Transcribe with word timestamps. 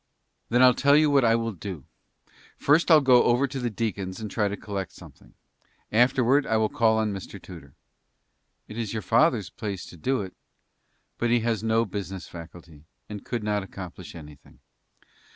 "Then 0.49 0.63
I'll 0.63 0.73
tell 0.73 0.95
you 0.97 1.11
what 1.11 1.23
I 1.23 1.35
will 1.35 1.51
do. 1.51 1.85
I'll 2.25 2.33
first 2.57 2.87
go 2.87 3.23
over 3.23 3.45
to 3.45 3.59
the 3.59 3.69
deacon's 3.69 4.19
and 4.19 4.31
try 4.31 4.47
to 4.47 4.57
collect 4.57 4.93
something. 4.93 5.35
Afterward 5.91 6.47
I 6.47 6.57
will 6.57 6.69
call 6.69 6.97
on 6.97 7.13
Mr. 7.13 7.39
Tudor." 7.39 7.75
"It 8.67 8.79
is 8.79 8.93
your 8.93 9.03
father's 9.03 9.51
place 9.51 9.85
to 9.85 9.97
do 9.97 10.21
it, 10.23 10.33
but 11.19 11.29
he 11.29 11.41
has 11.41 11.61
no 11.63 11.85
business 11.85 12.27
faculty, 12.27 12.85
and 13.09 13.23
could 13.23 13.43
not 13.43 13.61
accomplish 13.61 14.15
anything. 14.15 14.57